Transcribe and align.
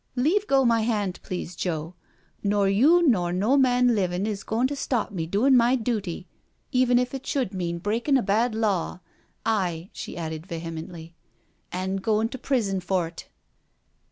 "Leave 0.15 0.47
go 0.47 0.65
my 0.65 0.81
'and 0.81 1.21
please 1.21 1.55
Joe; 1.55 1.93
nor 2.41 2.67
you 2.67 3.07
nor 3.07 3.31
no 3.31 3.55
man 3.55 3.93
livin' 3.93 4.25
is 4.25 4.41
goin' 4.41 4.65
to 4.65 4.75
stop 4.75 5.11
me 5.11 5.27
doin' 5.27 5.55
my 5.55 5.75
dooty, 5.75 6.25
even 6.71 6.97
if 6.97 7.13
it 7.13 7.27
should 7.27 7.53
mean 7.53 7.77
breakin' 7.77 8.15
72 8.15 8.15
NO 8.15 8.25
SURRENDER 8.35 8.47
a 8.47 8.49
bad 8.49 8.59
law— 8.59 8.99
aye/' 9.45 9.89
she 9.93 10.17
added 10.17 10.47
vehemently," 10.47 11.13
an' 11.71 11.97
goin' 11.97 12.29
to 12.29 12.39
prison 12.39 12.79
for't." 12.79 13.27